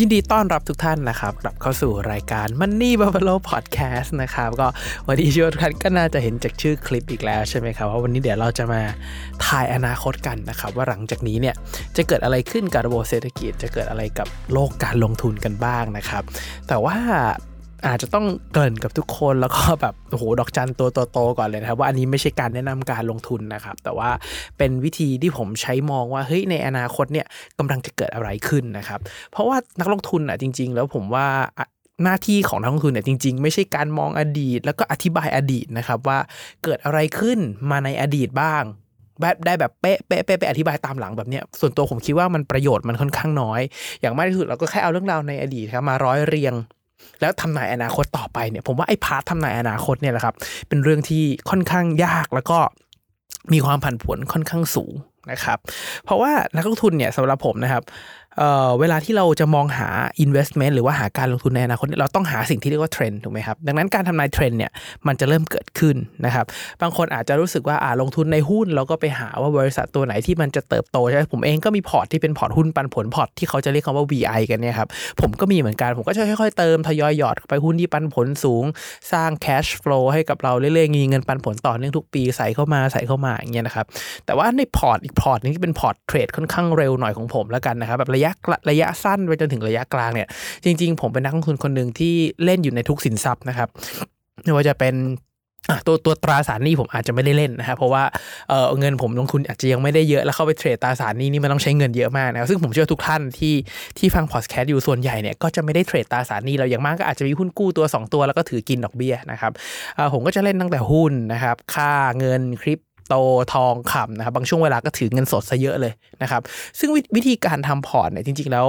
[0.00, 4.68] ยินดีต้อนรับทุกท่านนะครับกลับเข้าสู่รายการ Money Buffalo Podcast นะครับก็
[5.06, 8.82] วันนี้ชื่อว่าทุกท่านก็น่าจะเห็นจากชื่อคลิปอีกแล้วใช่ไหมครับว่าวันนี้เดี๋ยวเราจะมา
[9.46, 11.54] ทายอนาคตกันนะครับว่าหลังจากนี้เนี่ย
[11.96, 16.22] จะเกิดอะไรขึ้นกับระบบเศรษฐกิจ จะเกิดอะไรกับโลกการลงทุนกันบ้างนะครับ
[16.68, 16.96] แต่ว่า
[17.86, 24.10] อาจจะต้องเกินกับทุกคนแล้วก็แบบโอ้โหดอกจันตัวโตๆก่อนเลยนะครับ ว่าอันนี้ไม่ใช่การแนะนำการลงทุนนะครับ แต่ว่า
[24.58, 27.26] เป็นวิธีที่ผมใช้มองว่าเฮ้ยในอนาคตเนี่ย
[27.58, 29.00] กำลังจะเกิดอะไรขึ้นนะครับ
[29.30, 31.26] เพราะว่านักลงทุนอะจริง ๆ แล้วผมว่า
[32.04, 36.18] หน้าที่ของนักลงทุนเนี่ยจริง ๆ ไม่ใช่การมองอดีต แล้วก็อธิบายอดีตนะครับว่า
[36.64, 37.38] เกิดอะไรขึ้น
[37.70, 38.62] มาในอดีตบ้าง
[39.20, 43.60] แบบได้แบบเป๊ะเป๊ะเป๊ะไปอธิบายตามหลังแบบเนี้ยส่วนตัวผมคิดว่ามันประโยชน์มันค่อนข้างน้อย
[44.00, 46.54] อย่างมากที่สุดเราก็แค่เอาเรื่องราวในอดีตครับมาร้อยเรียง
[47.20, 50.34] แล้วทำนายอนาคตต่อไปเนี่ยผมว่าไอ้ part ทำนายอนาคตเนี่ยแหละครับ
[50.68, 52.58] เป็นเรื่องที่ค่อนข้างยากแล้วก็
[53.52, 54.94] มีความผันผวนค่อนข้างสูง
[55.30, 55.58] นะครับ
[56.04, 57.82] เพราะว่านักลงทุนเนี่ยสำหรับผมนะครับ
[58.38, 59.88] เวลาที่เราจะมองหา
[60.24, 64.72] investment หรือว่าหาการลงทุนในอนาคตเราต้องหาสิ่งที่เรียกว่าเทรนด์ถูกไหมครับ ดังนั้นการทำนายเทรนด์เนี่ย
[65.06, 66.46] มันจะเริ่มเกิดขึ้นนะครับ
[66.82, 74.88] บางคนอาจจะรู้สึกว่าอ่าลงทุนในหุ้น เราก็ไปหาว่าบริษัทตัวไหนที่มันจะเติบโตใช่ไหมผมเองก็มีพอร์ตที่เป็นพอร์ตหุ้นปันผลพอร์ตที่เขาจะเรียกคำว่า VI กันเนี่ยครับ
[75.20, 78.64] ผมก็มีเหมือนกัน ผมก็จะค่อยๆเติมทยอยหยอดไปหุ้นที่ปันผลสูง
[79.12, 83.86] สร้าง cash flow ให้กับเราเรื่อยๆมีเงินปันผลต่อเนื่องทุกปีใส่เข้ามาใส่เข้ามาอย่างเงี้ยนะครับ
[84.26, 88.30] แต่ว่าในพอร์ตอีกพอร์ตนึงที่เป็นพอร์ตเทรดค่อนข้างเร็วหน่อยของผมแล้วกันนะครับแบบระยะ
[88.70, 90.28] ระยะสั้นไปจนถึงระยะกลางเนี่ย
[90.64, 93.68] จริง ๆ ผมเป็นนักลงทุนคนหนึ่งที่เล่นอยู่ในทุกสินทรัพย์นะครับ
[94.42, 94.94] ไม่ว่าจะเป็น
[95.86, 98.02] ตัวตัวตราสารหนี้ผมอาจจะไม่ได้เล่นนะครับเพราะว่า
[98.48, 103.54] เเงินผมลงทุนอาจจะยังไม่ได้เยอะแล้วเข้าไปเทรดตราสารหนี้นี่มันต้องใช้เงินเยอะมากนะครับซึ่งผมเชื่อทุกท่านที่
[103.98, 109.52] ที่ฟังพอดแคสต์อยู่ส่วนใหญ่เนี่ยก็จะไม่ได้เทรดตราสารหนี้เราอย่างมากก็อาจจะมีหุ้นกู้ตัว 2 ตัวแล้วก็ถือกินดอกเบี้ยนะครับ
[110.12, 112.78] ผมก็จะเล่นตั้งแต่หุ้นนะครับค่าเงินคริป
[113.08, 113.14] โต
[113.54, 115.92] ทองคำนะครับ บางช่วงเวลาก็ถือเงินสดซะเยอะเลย
[116.22, 116.42] นะครับ
[116.78, 118.66] ซึ่งวิวิธีการทำพอร์ตเนี่ยจริง ๆ แล้ว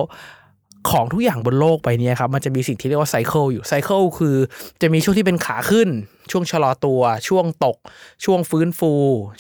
[0.90, 4.36] ของทุกอย่างบนโลกไปเนี้ครับมันจะมีสิ่งที่เรียกว่า cycle อยู่ cycle คือ
[4.82, 5.90] จะมีช่วงที่เป็นขาขึ้น
[6.32, 7.78] ช่วงชะลอตัว ช่วงตก
[8.26, 8.94] ช่วงฟื้นฟู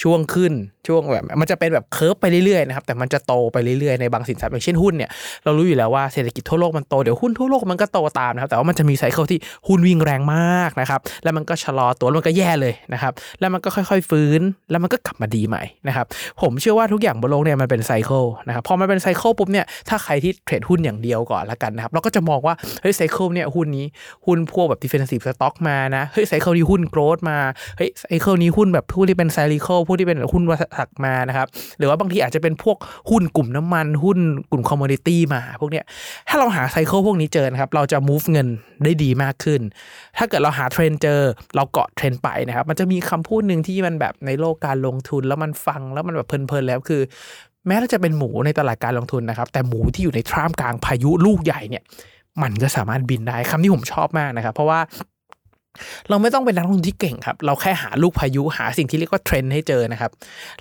[0.03, 0.53] ช่วงขึ้น
[0.87, 5.09] ช่วงแบบมันจะเป็นแบบ curve ไปเรื่อยๆนะครับแต่มันจะโตไปเรื่อยๆในบางสินทรัพย์อย่างเช่นหุ้นเนี่ย
[5.43, 16.05] เรารู้อยู่แล้วว่าเศรษฐกิจทั่วโลกมันโตเดี๋ยวหุ้นทั่วโลกมันก็โตตามนะครับแต่ว่ามันจะมี cycle ที่หุ้นวิ่งแรงมากนะครับแล้วมันก็ชะลอตัวมันก็แย่เลยนะครับแล้วมันก็ค่อยๆฟื้นแล้วมันก็กลับมาดีใหม่นะครับ
[16.41, 23.85] ผมเชื่อว่าทุกอย่างบนโลกเนี่ยมันเป็น cycle นะครับพอมันเป็น cycle ปุ๊บเนี่ยถ้าใครที่เทรดหุ้นอย่างเดียวก่อนละกันนะครับเราก็จะมองว่าเฮ้ย cycle เนี่ยหุ้นนี้
[24.25, 27.37] หุ้นพวกแบบ defensive stock มานะเฮ้ยไซเคิลนี้หน growth มา
[27.77, 31.47] เฮ้ย cycle นี้หุ้นแบบหุ้นที่เป็น cyclical หุ้นที่เป็นหุ้นวัฏจักรมานะครับ
[31.77, 32.77] หรือว่าบางทีอาจจะเป็นพวก
[33.09, 34.19] หุ้นกลุ่มน้ำมันหุ้น
[34.51, 35.85] กลุ่มคอมม o ดิตี้มาพวกเนี้ย
[36.27, 38.47] ถ้าเราหา cycle พวกนี้เจอนะครับเราจะ move เงิน
[38.83, 39.61] ได้ดีมากขึ้น
[40.17, 41.19] ถ้าเกิดเราหาเทรนด์เจอ
[41.55, 47.01] เราเกาะเทรนด์ไปนะครับ มันจะมีคำพูดหนึ่งที่มันแบบในโลกการลงทุนแล้วมันฟังแล้วมันแบบเพลินๆแล้วคือ
[47.67, 51.83] แม้เราจะเป็นหมูในตลาดการลงทุนนะครับ แต่หมูที่อยู่ในท่ามกลางพายุลูกใหญ่เนี่ย
[52.43, 54.79] มันก็สามารถบินได้คำที่ผมชอบมากนะครับ เพราะว่า
[56.09, 60.11] เราไม่ต้องเป็นนักลงทุนที่เก่งครับ เราแค่หาลูกพายุหาสิ่งที่เรียกว่าเทรนด์ให้เจอนะครับ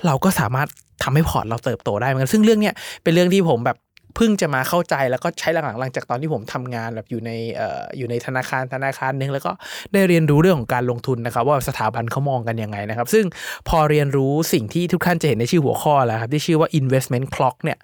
[0.07, 0.69] เราก็สามารถ
[1.03, 3.79] ทำให้พอร์ตเราเติบโตได้เหมือนกันซึ่งเรื่องเนี้ยเป็นเรื่องที่ผมแบบ
[4.17, 9.53] เพิ่งจะมาเข้าใจแล้วก็ใช้หลังๆหลังจากตอนที่ผมทำงานแบบอยู่ในเอ่ออยู่ในธนาคารธนาคารหนึ่งแล้วก็
[9.93, 13.25] ได้เรียนรู้เรื่องของการลงทุนนะครับ ว่าสถาบันเขามองกันยังไงนะครับ ซึ่ง
[13.69, 17.79] พอเรียนรู้สิ่งที่ทุกท่านจะเห็นในชื่อหัวข้อแล้วครับที่ชื่อว่า investment clock เนี่ย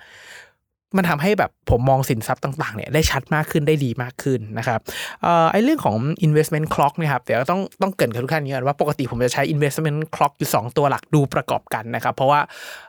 [0.96, 4.80] มันทำให้แบบผมมองสินทรัพย์ต่างๆเนี่ยได้ชัดมากขึ้นได้ดีมากขึ้นนะครับ
[5.24, 12.40] ออไอเรื่องของ investment clock เนี่ยครับเดี๋ยวต้องต้องเกินกับทุกท่านอย่างนี้ก่อนว่าปกติผมจะใช้ investment clock อยู่ 2 ตัวหลักดูประกอบกันนะครับ เพราะว่า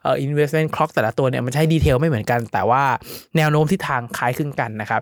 [0.03, 2.83] เอ่อ investment clock แต่ละตัวเนี่ยมันใช้ดีเทลไม่เหมือนกัน แต่ว่า
[3.37, 5.01] แนวโน้มทิศทางคล้ายคลึงกันนะครับ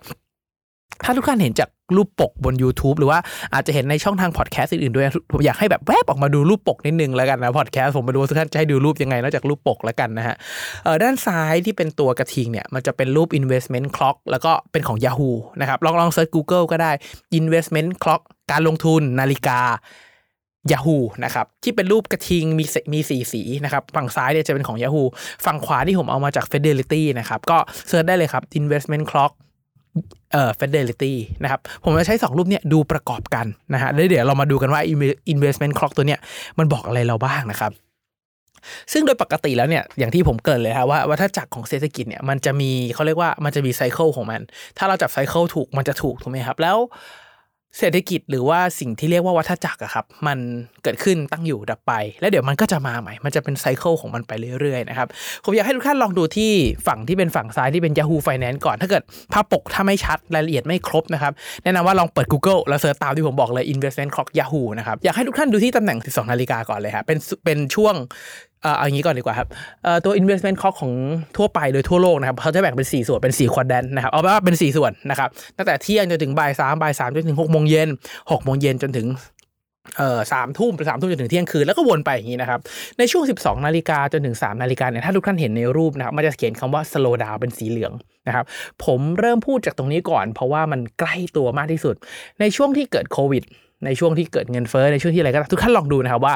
[1.03, 3.19] ถ้าทุกท่านเห็นจาก รูปปกบน YouTube หรือว่า
[3.53, 10.35] อาจจะเห็นในช่องทางพอดแคสต์อื่นๆด้วยผมอยากให้แบบแวบออกมาดูรูปปกนิดนึงแล้วกันนะพอดแคสต์ผมมาดูว่าทุกท่านจะให้ดูรูปยังไงนอกจากรูปปกแล้วกันนะฮะ
[11.03, 15.31] ด้านซ้ายที่เป็นตัวกระทิงเนี่ยมันจะเป็นรูป investment clock แล้วก็เป็นของ Yahoo
[15.61, 16.91] นะครับลองลองเซิร์ช Google ก็ได้
[17.39, 18.21] investment clock
[18.51, 19.61] การลงทุนนาฬิกา
[20.71, 25.05] Yahoo นะครับที่เป็นรูปกระทิงมีสีมีสีสีนะครับฝั่งซ้ายเนี่ยจะเป็นของ Yahoo
[25.45, 27.57] ฝั่งขวาที่ผมเอามาจาก Fidelity นะครับก็
[27.87, 29.31] search ได้เลยครับ investment clock
[30.33, 31.13] เอ่อ fidelity
[31.43, 34.81] นะครับ ผมจะใช้ 2 รูปเนี้ยดูประกอบกันนะฮะแล้วเดี๋ยวเรามาดูกันว่า
[35.33, 36.19] investment clock ตัวเนี้ย
[36.59, 37.71] มันบอกอะไรเราบ้างนะครับ
[38.91, 44.41] ซึ่งโดยปกติแล้วเนี่ยอย่างที่ผมเกริ่นเลยครับว่าวัฏจักรของเศรษฐกิจเนี่ยมันจะมีเขาเรียกว่ามันจะมี cycle ของมัน
[44.77, 46.77] ถ้าเราจับ cycle ถูกมันจะถูกถูกไหมครับ แล้ว
[47.77, 50.37] เศรษฐกิจหรือว่าสิ่งที่เรียกว่าวัฏจักรอะครับ มัน
[50.83, 55.07] เกิดขึ้นตั้งอยู่ดับไป แล้วเดี๋ยวมันก็จะมาใหม่ มันจะเป็นไซเคิลของมันไปเรื่อยๆนะครับ
[55.45, 56.51] ผมอยากให้ทุกท่านลองดูที่
[56.87, 59.03] ฝั่งที่เป็นฝั่งซ้ายที่เป็น Yahoo Finance ก่อน ถ้าเกิด
[59.33, 61.33] ภาพปกถ้าไม่ชัดรายละเอียดไม่ครบนะครับ
[61.63, 67.95] แนะนำว่าลองเปิด Google แล้วเสิร์ชตามที่ผมบอกเลย investment clock Yahoo นะครับอยากให้ทุกท่านดูที่ตำแหน่ง 12 นาฬิกาก่อนเลยครับเป็นเป็นช่วง
[68.61, 69.47] เอ่ออาอย่างนี้ก่อนดีกว่าครับ
[69.83, 70.93] เอ่อตัว investment clock ของ
[71.37, 79.07] ทั่วไปโดยทั่วโลกนะครับเขาจะแบ่งเป็น 4 ส่วนเป็น4ควอดแดนนะครับเอาว่าเป็น 4 ส่วนนะครับตั้งแต่เที่ยงจนถึงบ่ายสามบ่ายสามจนถึง6โมงเย็น6โมงเย็นจนถึง
[79.97, 82.59] เอ่อสามทุ่มสามทุ่มจนถึงเที่ยงคืนแล้วก็วนไปอย่างนี้นะครับ
[82.99, 87.93] ในช่วง 12 นาฬิกาจนถึง 3 นาฬิกาเนี่ยถ้าทุกท่านเห็นในรูปนะครับมันจะเขียนคำว่า slow down เป็นสีเหลือง
[88.27, 88.45] นะครับ
[88.85, 91.95] ผมเริ่มพูดจากตรงนี้ก่อน เพราะว่ามันใกล้ตัวมากที่สุด
[92.39, 93.43] ในช่วงที่เกิดโควิด
[93.85, 96.35] ในช่วงที่เกิดเงินเฟ้อในช่วงที่อะไรก็ตามทุกท่านลองดูนะครับว่า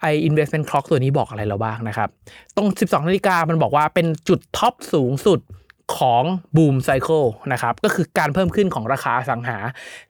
[0.00, 2.08] ไอ investment clock ตัวนี้บอกอะไรเราบ้างนะครับ
[2.56, 5.40] ตรง 12 นาฬิกามันบอกว่าเป็นจุดท็อปสูงสุด
[6.00, 6.24] ของ
[6.56, 9.58] บูมไซเคิลนะครับ ก็คือการเพิ่มขึ้นของราคาอสังหา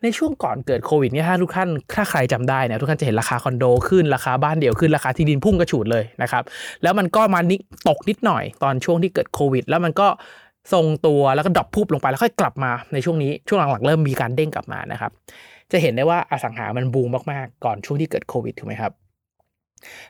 [0.03, 6.43] ในช่วงก่อนเกิดโควิดเนี่ยถ้าทุกท่านถ้าใครจำได้นี่ยทุกท่านจะเห็นราคาคอนโดขึ้นราคาบ้านเดี่ยวขึ้นราคาที่ดินพุ่งกระฉูดเลยนะครับ
[6.83, 7.57] แล้วมันก็มานิ
[7.89, 10.09] ตกนิดหน่อยตอนช่วงที่เกิดโควิด แล้วมันก็
[10.73, 15.11] ทรงตัวแล้วก็ดรอปพุบลงไปแล้วค่อยกลับมาในช่วงนี้ช่วงหลังๆเริ่มมีการเด้งกลับมานะครับ
[15.73, 18.93] จะเห็นได้ว่าอสังหามันบูมมากๆ ก่อนช่วงที่เกิดโควิดถูกไหมครับ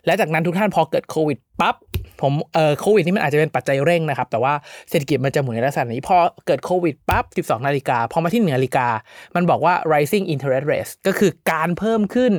[0.07, 1.77] และจากนั้นทุกท่านพอเกิดโควิดปั๊บ
[2.23, 4.55] ผมเอ่อโควิดนี่มันอาจจะเป็นปัจจัยเร่งนะครับ แต่ว่า
[4.91, 8.87] เศรษฐกิจมันจะหมุนในลักษณะนี้พอเกิดโควิดปั๊บ 12 นาฬิกาพอมาที่1นาฬิกา
[9.35, 12.33] มันบอกว่า rising interest rates ก็คือการเพิ่มขึ้น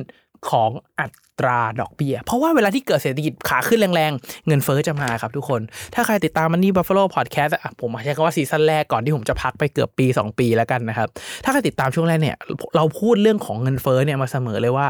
[0.50, 0.70] ของ
[1.00, 1.06] อั
[1.38, 5.60] ตราดอกเบี้ย เพราะว่าเวลาที่เกิดเศรษฐกิจขาขึ้นแรงๆ เงินเฟ้อจะมาครับทุกคน
[5.94, 11.08] ถ้าใครติดตามมันนี่ Buffalo Podcast อะผมใช้คำว่าซีซั่นแรกก่อนที่ผมจะพักไปเกือบปี 2 ปีแล้วกันนะครับ
[11.44, 12.36] ถ้าใครติดตามช่วงแรกเนี่ย
[12.76, 14.86] เราพูดเรื่องของเงินเฟ้อเนี่ยมาเสมอเลยว่า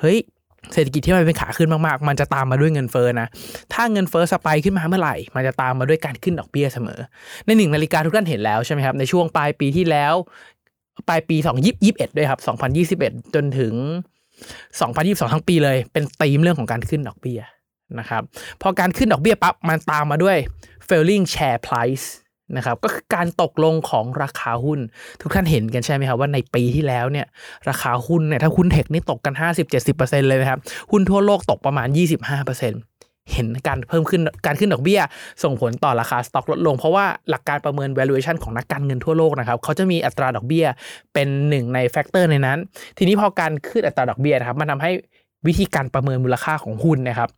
[0.00, 0.18] เฮ้ย
[0.74, 3.26] เศรษฐกิจที่มันเป็นขาขึ้นมากๆ มันจะตามมาด้วยเงินเฟ้อนะ
[3.72, 6.98] ถ้าเงินเฟ้อสไปขึ้นมาเมื่อไหร่ มันจะตามมาด้วยการขึ้นดอกเบี้ยเสมอ
[7.46, 10.14] ในหนึ่งนาฬิกาทุกท่านเห็นแล้วใช่ไหมครับ ในช่วงปลายปีที่แล้ว
[11.08, 12.40] ปลายปี2 0 2 1ด้วยครับ
[13.02, 13.74] 2021 จนถึง
[14.50, 17.40] 2022 ทั้งปีเลย เป็นธีมเรื่องของการขึ้นดอกเบี้ย
[17.98, 18.22] นะครับ
[18.62, 20.36] พอการขึ้นดอกเบี้ยปั๊บ มันตามมาด้วย
[20.88, 22.06] failing share price
[22.56, 24.80] นะครับก็คือการตกลงของราคาหุ้น
[25.20, 27.26] ทุกท่านเห็นกันใช่ไหมครับว่าในปีที่แล้วเนี่ย
[27.68, 29.34] ราคาหุ้นเนี่ยถ้าหุ้นเทคนี่ตกกัน
[29.80, 30.60] 50-70%เลยนะครับ
[30.90, 35.00] หุ้นทั่วโลกตกประมาณ 25%เห็นการเพิ่มขึ้นการขึ้นดอกเบี้ย
[35.42, 40.66] ส่งผลต่อราคาสต็อกลดลง เพราะว่าหลักการประเมิน valuation ของนักการเงินทั่วโลกนะครับเขาจะมีอัตราดอกเบี้ย
[41.14, 42.58] เป็นหนึ่งใน factor ในนั้น
[42.98, 44.90] ทีนี้พอการขึ้นอัตราดอกเบี้ยนะครับมันทำให้
[45.46, 47.28] วิธีการประเมินมูลค่าของหุ้นนะครับ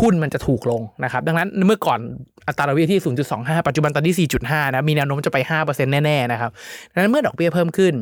[0.00, 2.00] หุ้นมันจะถูกลงนะครับดังนั้นเมื่อก่อน
[2.48, 3.00] อัตราดอกเบี้ยที่
[3.32, 6.50] 0.25 ปัจจุบันตอนที่ 4.5 นะมีแนวโน้มจะไป 5%แน่ๆนะครับ
[6.92, 7.94] ดังนั้นเมื่อดอกเบี้ยเพิ่มขึ้น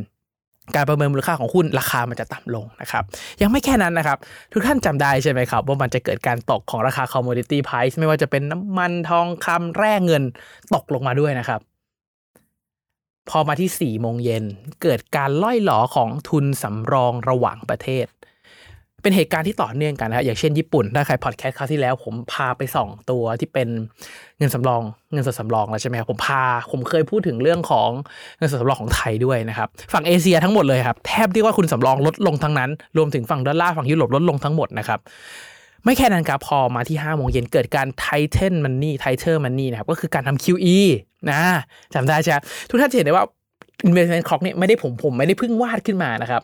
[0.76, 3.04] การประเมินมูลค่าของหุ้นราคามันจะต่ำลงนะครับ
[3.42, 4.18] ยังไม่แค่นั้นนะครับ
[4.52, 10.22] ทุกท่านจำได้ใช่ไหมครับ ว่ามันจะเกิดการตกของราคา commodity price ไม่ว่าจะเป็นน้ำมันทองคำแร่เงิน
[10.74, 11.60] ตกลงมาด้วยนะครับ
[13.30, 14.44] พอมาที่4ี่โมงเย็น
[14.82, 18.06] เกิดการล่อยหลอของทุนสำรองระหว่างประเทศ
[19.02, 23.68] เป็นเหตุการณ์ที่ต่อเนื่องกันนะครับอย่างเช่นญี่ปุ่น ถ้าใครพอดแคสต์คราวที่แล้ว ผมพาไปส่องตัวที่เป็น
[24.38, 27.90] เงินสำรอง เงินสดสำรองแล้วใช่ไหมครับผมพาผมเคยพูดถึงเรื่องของ
[28.38, 34.98] เงินสดสำรองของไทยด้วยนะครับฝั่งเอเชียทั้งหมดเลยครับแทบที่ว่าทุนสำรองลดลงทั้งนั้น รวมถึงฝั่งดอลลาร์ฝั่งยุโรปลดลงทั้งหมดนะครับ
[35.84, 40.76] ไม่แค่นั้นครับพอมาที่5โมงเย็นเกิดการ tighten money tighter money นะครับก็คือการทำ QE
[41.30, 41.40] นะ
[41.94, 43.24] จำได้ใช่ไหมทุกท่านจะเห็นได้ว่า
[43.88, 46.42] investment clock เนี่ยไม่ได้ผมผมไม่ได้เพิ่งวาดขึ้นมานะครับ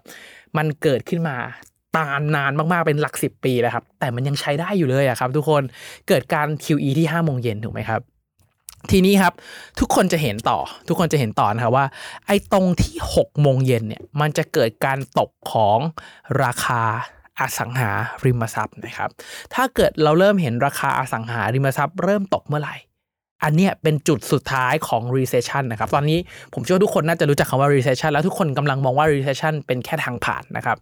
[0.56, 1.36] มันเกิดขึ้นมา
[1.98, 5.62] ตามนานมากๆเป็นหลักสิบปีแล้วครับ แต่มันยังใช้ได้อยู่เลยอะครับ ทุกคน
[6.08, 8.00] เกิดการ QE ที่5โมงเย็นถูกไหมครับ
[8.90, 9.32] ทีนี้ครับ
[9.80, 10.58] ทุกคนจะเห็นต่อ
[10.88, 11.86] ทุกคนจะเห็นต่อนะครับว่า
[12.26, 15.78] ไอ้ตรงที่6โมงเย็นเนี่ยมันจะเกิดการตกของ
[16.42, 16.82] ราคา
[17.40, 17.90] อสังหา
[18.24, 19.10] ริมทรัพย์นะครับ
[19.54, 22.76] ถ้าเกิดเราเริ่มเห็นราคาอสังหาริมทรัพย์ เริ่มตกเมื่อไหร่
[23.44, 26.18] อันเนี้ยเป็นจุดสุดท้ายของ recession นะครับ ตอนนี้
[26.54, 30.76] ผมเชื่อว่าทุกคนน่าจะรู้จักคำว่า recession แล้วทุกคนกำลังมองว่า recession เป็นแค่ทางผ่านนะครับ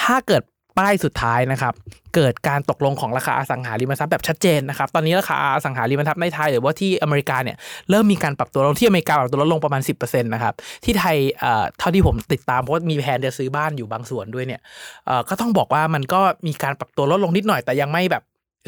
[0.00, 0.42] ถ้าเกิด
[0.78, 1.74] ป้ายสุดท้ายนะครับ
[2.14, 7.56] เกิดการตกลงของราคาอสังหาริมทรัพย์แบบชัดเจนนะครับ ตอนนี้ราคาอสังหาริมทรัพย์ในไทย หรือว่าที่อเมริกาเนี่ย
[7.90, 14.60] เริ่มมีการปรับตัวลงที่อเมริกาปรับตัวลดลงประมาณ 10%นะครับ ที่ไทยเอ่อเท่าที่ผมติดตามเพราะว่ามีแผนจะซื้อบ้านอยู่บางส่วนด้วยเนี่ย
[15.06, 18.22] เอ่อก็ต้องบอกว่ามันก็มีการปรับตัวลดลงนิดหน่อยแต่ยังไม่แบบ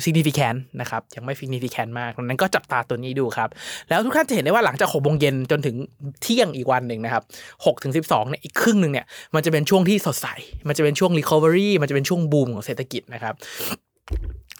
[0.05, 3.49] significant นะครับยังไม่ significant มากดังนั้นก็จับตาตัวนี้ดูครับ
[3.89, 5.77] แล้วทุกท่านจะเห็นได้ว่าหลังจากหกโมงเย็นจนถึง
[6.23, 7.23] เที่ยงอีกวันหนึ่งนะครับ
[7.67, 10.27] หกถึงสิบสองเนี่ยอีกครึ่งหนึ่งเนี่ยมันจะเป็นช่วงที่สดใส
[10.69, 13.35] มันจะเป็นช่วง recovery มันจะเป็นช่วงบูมของเศรษฐกิจนะครับ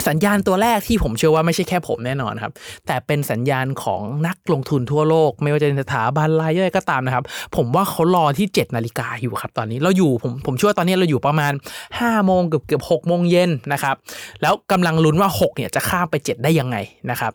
[0.09, 2.53] สัญญาณตัวแรกที่ผมเชื่อว่าไม่ใช่แค่ผมแน่นอนครับ
[2.87, 7.25] แต่เป็นสัญญาณของนักลงทุนทั่วโลก ไม่ว่าจะเป็นสถาบันรายย่อยก็ตามนะครับ
[7.57, 11.53] ผมว่าเขารอที่ 7 นาฬิกาอยู่ครับตอนนี้เราอยู่ผมผมเชื่อว่าตอนนี้เราอยู่ประมาณ
[11.89, 13.97] 5 โมงเกือบเกือบ6โมงเย็นนะครับ
[14.43, 16.77] แล้วกำลังลุ้นว่า 6 เนี่ยจะข้ามไป 7 ได้ยังไง
[17.11, 17.33] นะครับ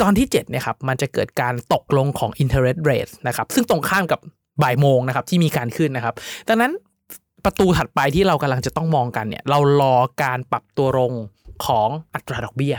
[0.00, 4.20] ตอนที่7เนี่ยครับมันจะเกิดการตกลงของ interest rate นะครับซึ่งตรงข้ามกับ
[4.62, 6.14] บ่ายโมงนะครับที่มีการขึ้นนะครับ
[6.48, 6.72] ดังนั้น
[7.44, 11.14] ประตูถัดไปที่เรากำลังจะต้องมองกันเนี่ย เรารอการปรับตัวลง
[11.66, 12.74] ของอัตราดอกเบี้ย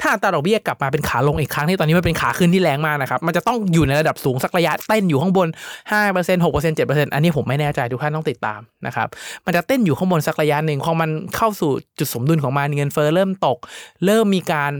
[0.00, 5.48] ถ้าอัตราดอกเบี้ยกลับมาเป็นขาลงอีกครั้งที่ตอนนี้มันเป็นขาขึ้นที่แรงมากนะครับ มันจะต้องอยู่ในระดับสูงสักระยะเต้นอยู่ข้างบน
[5.90, 9.08] 5% 6% 7%อันนี้ผมไม่แน่ใจทุกท่านต้องติดตามนะครับ
[9.46, 13.58] มันจะเต้นอยู่ข้างบนสักระยะหนึ่งพอมันเข้าสู่จุดสมดุลของมันเงินเฟ้อเริ่มตก
[14.04, 14.72] เริ่มมีการ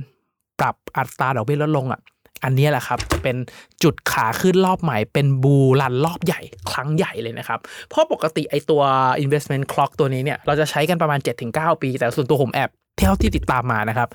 [0.60, 2.00] ปรับอัตราดอกเบี้ยลดลงอะ
[2.44, 3.36] อันนี้แหละครับจะเป็น
[3.82, 6.40] จุดขาขึ้นรอบใหม่ เป็นบูรันรอบใหญ่
[6.70, 8.82] ครั้งใหญ่เลยนะครับ เพราะปกติไอตัว
[9.24, 11.18] investment clock ตัวนี้เนี่ยเราจะใช้กันประมาณ
[11.50, 14.08] 7-9 ปี แต่ส่วนตัวผมแอบเท่าที่ติดตามมานะครับ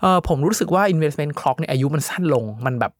[0.00, 2.92] เออผมรู้สึกว่า investment clock เนี่ยอายุมันสั้นลงมันแบบ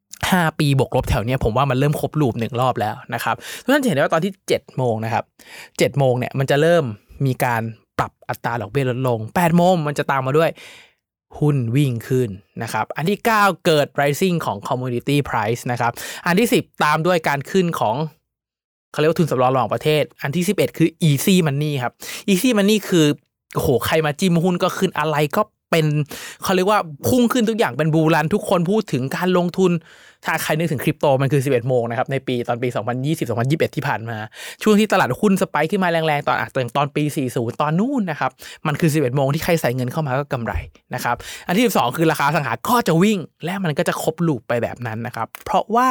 [0.00, 5.24] 5ปีบวกลบแถวเนี้ยผมว่ามันเริ่มครบลูปหนึ่งรอบแล้วนะครับทุกท่านจะเห็นได้ว่าตอนที่7โมงนะครับ
[5.60, 6.84] 7โมงเนี่ยมันจะเริ่ม
[7.26, 7.62] มีการ
[7.98, 10.50] ปรับอัตราดอกเบี้ยลดลง8โมงมันจะตามมาด้วย
[11.38, 12.30] หุ้นวิ่งขึ้น
[12.62, 15.92] นะครับ อันที่ 9 เกิด rising ของ commodity price นะครับ
[16.26, 17.96] อันที่ 10 ตามด้วยการขึ้นของ
[18.92, 21.92] เขาเรียกว่าทุนสำรองระหว่างประเทศ อันที่ 11 คือ easy money ครับ
[22.30, 23.06] easy money คือ
[23.54, 25.86] โอ้โห ใครมาจิ้มหุ้นก็ขึ้นอะไรก็ เป็น
[26.42, 29.72] เขาเรียกว่าพุ่งขึ้นทุกอย่างเป็นบูรัน ทุกคนพูดถึงการลงทุน
[30.24, 32.68] ถ้าใครนึกถึงคริปโตมันคือ 11 โมงนะครับ ในปีตอนปี
[33.16, 34.18] 2020-2021 ที่ผ่านมา
[34.62, 38.30] ช่วงที่ตลาดหุ้นสไปค์ขึ้นมาแรงๆ ตอนอะตอนปี 40 ตอนนู้นนะครับ
[38.66, 40.52] มันคือ 11 โมงที่ใครใส่เงินเข้ามาก็กำไร
[40.94, 45.88] นะครับ อันที่ 12 คือราคาสังหาก็จะวิ่ง และมันก็จะครบลูปไปแบบนั้นนะครับ เพราะว่า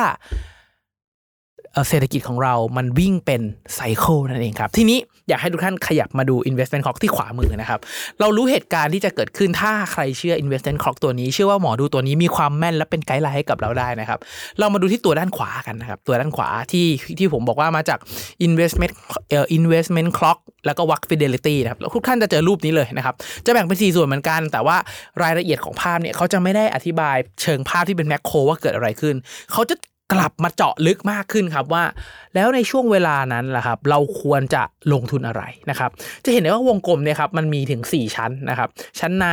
[1.89, 3.41] เศรษฐกิจของเรามันวิ่งเป็น
[3.75, 7.79] ไซเคิลนั่นเองครับ ทีนี้อยากให้ทุกท่านขยับมาดู investment clock ที่ขวามือนะครับ
[8.19, 14.19] เรารู้เหตุการณ์ที่จะเกิดขึ้นถ้าใครเชื่อ investment clock ตัวนี้เชื่อว่าหมอดูตัวนี้มีความแม่นและเป็นไกด์ไลน์ให้กับเราได้นะครับ
[14.59, 16.85] เรามาดูที่ตัวด้านขวากันนะครับ ตัวด้านขวาที่
[17.19, 17.99] ที่ผมบอกว่ามาจาก
[18.47, 18.93] investment
[19.29, 23.15] เอ่อ investment clock แล้วก็ work fidelity นะครับทุกท่านจะเจอรูปนี้เลยนะครับ
[23.45, 24.77] จะแบ่งเป็น 4 ส่วนเหมือนกัน แต่ว่า
[25.23, 29.15] รายละเอียดของภาพเนี่ยเขาจะไม่ได้อธิบายเชิงภาพที่เป็นแมคโครว่าเกิดอะไรขึ้น
[29.53, 29.75] เขาจะ
[30.13, 31.83] กลับมาเจาะลึกมากขึ้นครับว่า
[32.35, 35.91] แล้วในช่วงเวลานั้นแหละครับ เราควรจะลงทุนอะไรนะครับ
[36.25, 39.27] จะเห็นได้ว่าวงกลมเนี่ยครับมันมีถึง 4 ชั้นนะครับ ชั้นใน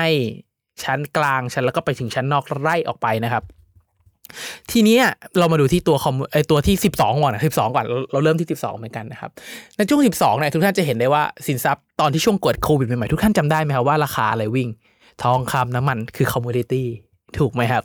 [0.84, 3.44] ชั้นกลางชั้นแล้วก็ไปถึงชั้นนอกไล่ออกไปนะครับ
[4.70, 4.98] ทีนี้
[5.38, 9.30] เรามาดูที่ตัวคอมไอตัวที่ 12 ก่อนนะ12 ก่อนเราเริ่มที่ 12 เหมือนกันนะครับ
[9.76, 14.68] ในช่วง 12เนี่ยทุกท่านจะเห็นได้ว่าสินทรัพย์ตอนที่ช่วงเกิดโควิดใหม่ๆทุกท่านจำได้ไหมครับว่าราคาอะไรวิ่ง
[15.22, 16.86] ทองคำน้ำมันคือ commodity
[17.38, 17.82] ถูกไหมครับ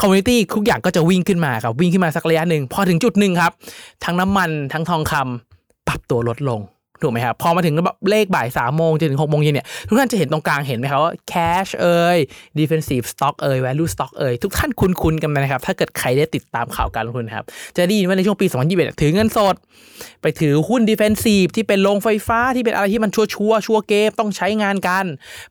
[0.00, 3.52] commodity ทุกอย่างก็จะวิ่งขึ้นมาครับวิ่งขึ้นมาสักระยะหนึ่งพอถึงจุดหนึ่งครับ
[4.04, 6.62] ทั้งน้ำมันทั้งทองคำปรับตัวลดลง
[7.02, 7.74] ถูกไหมครับพอมาถึง
[8.10, 12.18] เลขบ่ายสามโมงจนถึงหกโมงเย็นเนี่ยทุกท่านจะเห็นตรงกลางเห็นไหมครับว่า cash เอ่ย
[12.58, 17.44] defensive stock เอ่ย value stock เอ่ยทุกท่านคุ้นๆกันไหมนะครับ ถ้าเกิดใครได้ติดตามข่าวการลงทุนครับ
[17.76, 19.54] จะได้ยินว่าในช่วงปี 2021 ถือเงินสด
[20.22, 25.04] ไปถือหุ้น defensive ที่เป็นโรงไฟฟ้าที่เป็นอะไรที่มันชัวชัวชัวเกมต้องใช้งานกัน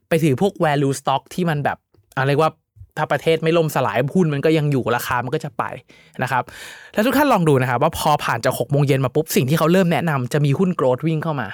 [0.07, 1.77] ไปถือพวก value stock ที่มันแบบ
[2.17, 2.51] อะไรว่า
[2.97, 5.63] ถ้าประเทศไม่ล่มสลายหุ้นมันก็ยังอยู่ราคามันก็จะไป
[6.23, 6.43] นะครับ
[6.93, 11.49] แล้วทุกท่านลองดูนะครับว่าพอผ่านจากหกโมงเย็นมาปุ๊บสิ่งที่เขาเริ่มแนะนำจะมีหุ้นโกรดวิ่งเข้ามา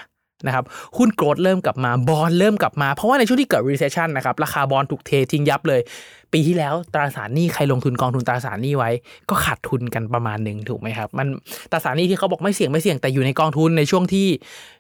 [0.47, 0.65] นะครับ
[0.97, 5.81] หุ้นโกรดเริ่มกลับมาบอลเริ่มกลับมา เพราะว่าในช่วงที่เกิด recession นะครับราคาบอลถูกเททิ้งยับเลย
[6.33, 8.89] ปีที่แล้วตราสารหนี้ใครลงทุนกองทุนตราสารหนี้ไว้
[9.29, 11.27] ก็ขาดทุนกันประมาณหนึ่งถูกไหมครับมัน
[11.71, 14.27] ตราสารหนี้ที่เขาบอกไม่เสี่ยงไม่เสี่ยงแต่อยู่ในกองทุนในช่วงที่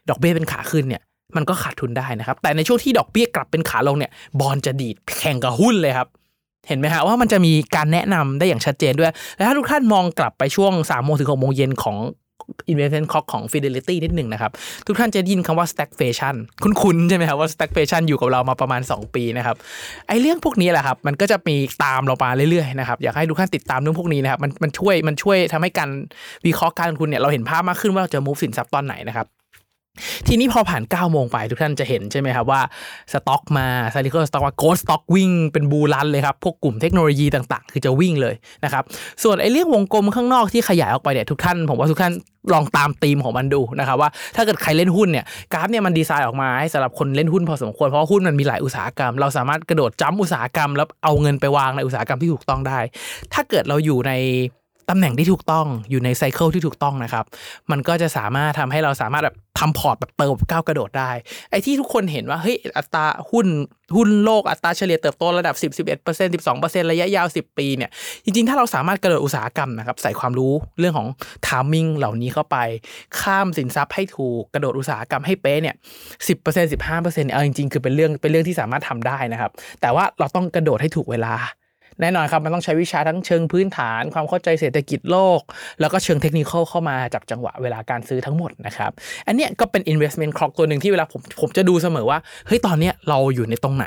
[0.09, 1.01] ดอกเบี้ยเป็นขาขึ้นเนี่ย
[1.35, 6.07] มันก็ขาดทุนได้นะครับแต่ในช่วงที่ดอกเบี้ยกลับเป็นขาลงเนี่ยบอลจะดีดแข่งกับหุ้นเลยครับ
[6.67, 11.97] เห็นไหมฮะว่ามันจะมีการแนะนำได้อย่างชัดเจนด้วย และถ้าทุกท่านมองกลับไปช่วง3ามโมงถึงหกโมงเย็นของ
[12.71, 14.51] investment clock ของ fidelity นิดหนึ่งนะครับ
[14.87, 19.55] ทุกท่านจะได้ยินคำว่า stagflation คุ้นๆใช่ไหมครับว่า stagflation อยู่กับเรามาประมาณ 2 ปีนะครับ
[20.07, 25.89] ไอ้เรื่องพวกนี้แหละครับ มันก็จะมีตามเรามาเรื่อยๆนะครับอยากให้ทุกท่านติดตามเรื่องพวกนี้นะครับมันมันช่วยมันช่วยทำให้การ
[26.45, 29.27] วิเคราะห์การลงทุนเนี่ยเราเห็นภาพมากขึ้นว่าเราจะ move สินทรัพย์ตอนไหนนะครับ
[30.27, 32.61] ทีนี้พอผ่าน 9 โมงไปทุกท่านจะเห็นใช่ไหมครับว่า
[33.13, 38.83] สต็อกมา cyclical stock ว่า growth stock วิ่งเป็น bull run เลยครับ พวกกลุ่มเทคโนโลยีต่างๆ คือจะวิ่งเลยนะครับ
[39.23, 42.13] ส่วนไอ้เรื่องวงกลมข้างนอกที่ขยายออกไปเนี่ยทุกท่าน ผมว่าทุกท่าน
[42.53, 52.79] ลองตามธีมของมันดูนะครับว่าถ้าเกิดใครเล่นหุ้นเนี่ยกราฟเนี่ยมันดีไซน์ออกมาให้สำหรับคนเล่นหุ้นพอสมควรเพราะหุ้นมันมีหลายอุตสาหกรรม เราสามารถกระโดดจ้ำอุตสาหกรรม แล้วเอาเงินไปวางในอุตสาหกรรมที่ถูกต้องได้
[53.33, 54.11] ถ้าเกิดเราอยู่ใน
[54.89, 57.25] ตำแหน่งที่ถูกต้องอยู่ในไซเคิลที่ถูกต้องนะครับ
[57.71, 61.11] มันก็จะสามารถทำให้เราสามารถแบบทำพอร์ตแบบเติบก้าวกระโดดได้
[61.49, 63.47] ไอ้ที่ทุกคนเห็นว่าเฮ้ยอัตราหุ้น
[63.95, 67.89] หุ้นโลกอัตราเฉลี่ยเติบโตระดับ 10 11 12ระยะยาว 10 ปีเนี่ย
[68.23, 71.07] จริงๆ ถ้าเราสามารถกระโดดอุตสาหกรรมนะครับ ใส่ความรู้เรื่องของ
[71.47, 72.57] ทามมิ่งเหล่านี้เข้าไป
[73.21, 75.75] ข้ามสินทรัพย์ให้ถูกกระโดดอุตสาหกรรมให้เป๊ะเนี่ย
[76.27, 81.35] สิบเปอร์เซ็นต์สิบห้าเปอร์เซ็นต์เอาจริงๆ คือเป็นเรื่องเป็นเรื่องที่สามารถทำได้นะครับ แต่ว่าเราต้องกระโดดให้ถูกเวลา
[82.01, 85.41] แน่นอนครับมันต้องใช้วิชาทั้งเชิงพื้นฐาน ความเข้าใจเศรษฐกิจโลก
[85.79, 88.91] แล้วก็เชิงเทคนิคเข้ามาจับจังหวะเวลาการซื้อทั้งหมดนะครับ
[89.27, 93.85] อันเนี้ยก็เป็น investment clock ตัวหนึ่งที่เวลาผมผมจะดูเสมอว่าเฮ้ยตอนเนี้ยเราอยู่ในตรงไหน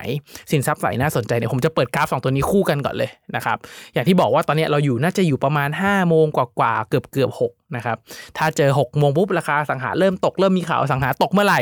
[0.50, 3.56] สินทรัพย์ไหนน่าสนใจเนี่ยผมจะเปิดกราฟสองตัวนี้คู่กันก่อนเลยนะครับ
[3.94, 7.96] อย่างที่บอกว่าตอนเนี้ยเราอยู่น่าจะอยู่ประมาณ5้าโมงกว่าๆเกือบเกือบหกนะครับ
[8.38, 11.60] ถ้าเจอ6โมงปุ๊บราคาสังหาเริ่มตกเริ่มมีข่าวสังหาตกเมื่อไหร่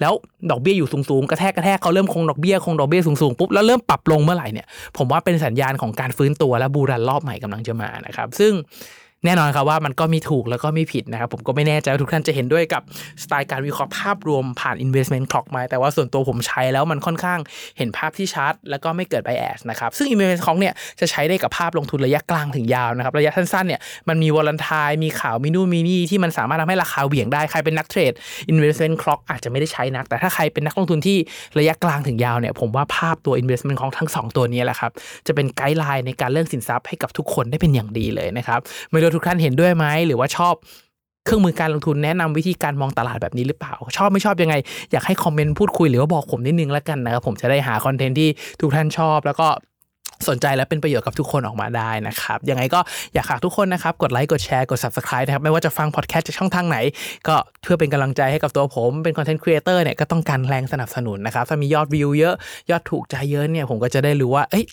[0.00, 0.12] แล้ว
[0.50, 8.52] ดอกเบี้ยอยู่สูงๆกระแทกกระแทกเขาเริ่มคงดอกเบี้ยคงดอกเบี้ยสูงๆปุ๊บแล้วเริ่มปรับลงเมื่อไหร่เนี่ยผมว่าเป็นสัญญาณของการฟื้นตัวและบูรันรอบใหม่กำลังจะมานะครับซึ่ง
[9.24, 12.82] แน่นอนครับว่ามันก็มีถูกแล้วก็มีผิดนะครับ ผมก็ไม่แน่ใจว่าทุกท่านจะเห็นด้วยกับ
[13.22, 17.38] สไตล์การวิเคราะห์ภาพรวมผ่าน investment clock ไหมแต่ว่าส่วนตัวผมใช้แล้วมันค่อนข้าง
[17.78, 28.12] เห็นภาพที่ชัด แล้วก็ไม่เกิด bias นะครับซึ่ง investment clock เนี่ยจะใช้ได้กับภาพลงทุนระยะกลางถึงยาวนะครับระยะสั้นๆเนี่ยมันมีวอลันทายมีข่าวมีนู่นมีนี่ที่มันสามารถทำให้ราคาเหวี่ยงได้ใครเป็นนักเทรด
[28.52, 31.18] investment clock อาจจะไม่ได้ใช้นัก แต่ถ้าใครเป็นนักลงทุนที่
[31.58, 34.90] ระยะกลางถึงยาวเนี่ยผมว่าภาพตัว investment clock ทั้งสองตัวนี้แหละครับ
[35.26, 40.54] จะเป็น guideline ในการเลือกสินทรัพย์ให้กับทุกคนได้เป็นอย่างดีเลยนะครับไม่รู้ทุกท่านเห็นด้วยไหมหรือว่าชอบ
[41.24, 44.54] เครื่องมือการลงทุนแนะนำวิธีการมองตลาดแบบนี้หรือเปล่า ชอบไม่ชอบยังไง
[44.92, 48.28] อยากให้คอมเมนต์พูดคุยหรือว่าบอกผมนิดนึงแล้วกันนะครับผมจะได้หาคอนเทนต์ที่
[48.60, 49.48] ทุกท่านชอบ แล้วก็
[50.28, 52.80] สนใจและเป็นประโยชน์กับทุกคนออกมาได้นะครับ ยังไงก็
[53.14, 56.78] อยากฝากทุกคนนะครับ กดไลค์กดแชร์กด subscribe นะครับ ไม่ว่าจะฟังพอดแคสต์จากช่องทางไหน
[57.28, 62.34] ก็เพื่อเป็นกำลังใจให้กับตัวผม เป็น content creator เนี่ยก็ต้องการแรงสนับสนุนนะครับ ถ้ามียอดวิวเยอะ
[62.70, 64.64] ยอดถูกใจเยอะเนี่ยผมก็จะได้รู้ว่าเอ้ย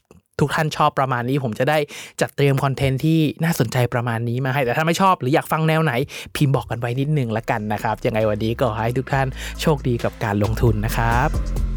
[0.41, 1.77] ทุกท่านชอบประมาณนี้ ผมจะได้
[2.21, 5.93] จัดเตรียมคอนเทนต์ที่น่าสนใจประมาณนี้มาให้ แต่ถ้าไม่ชอบหรืออยากฟังแนวไหน
[6.35, 9.27] พิมพ์บอกกันไว้นิดนึงละกันนะครับยังไงวันนี้ก็ให้ทุกท่าน
[9.61, 11.70] โชคดีกับการลงทุนนะครับ